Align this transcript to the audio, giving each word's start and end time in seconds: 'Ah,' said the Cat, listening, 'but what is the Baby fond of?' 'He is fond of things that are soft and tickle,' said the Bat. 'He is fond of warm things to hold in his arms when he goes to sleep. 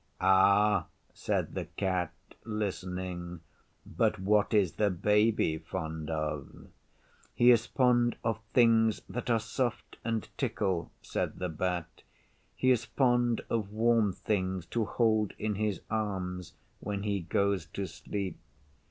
'Ah,' 0.19 0.87
said 1.13 1.53
the 1.53 1.65
Cat, 1.65 2.11
listening, 2.43 3.41
'but 3.85 4.17
what 4.17 4.51
is 4.51 4.73
the 4.77 4.89
Baby 4.89 5.59
fond 5.59 6.09
of?' 6.09 6.69
'He 7.35 7.51
is 7.51 7.67
fond 7.67 8.15
of 8.23 8.39
things 8.51 9.03
that 9.07 9.29
are 9.29 9.37
soft 9.39 9.97
and 10.03 10.27
tickle,' 10.39 10.91
said 11.03 11.37
the 11.37 11.49
Bat. 11.49 12.01
'He 12.55 12.71
is 12.71 12.85
fond 12.85 13.41
of 13.47 13.71
warm 13.71 14.11
things 14.11 14.65
to 14.73 14.85
hold 14.85 15.33
in 15.37 15.53
his 15.53 15.81
arms 15.91 16.55
when 16.79 17.03
he 17.03 17.19
goes 17.19 17.67
to 17.67 17.85
sleep. 17.85 18.39